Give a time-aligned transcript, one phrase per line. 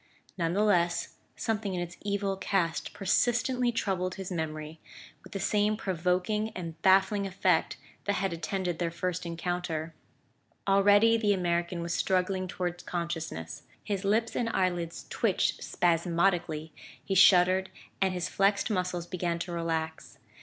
[0.35, 4.79] None the less, something in its evil cast persistently troubled his memory,
[5.23, 9.93] with the same provoking and baffling effect that had attended their first encounter.
[10.67, 13.61] Already the American was struggling toward consciousness.
[13.83, 16.73] His lips and eyelids twitched spasmodically,
[17.05, 17.69] he shuddered,
[18.01, 20.17] and his flexed muscles began to relax.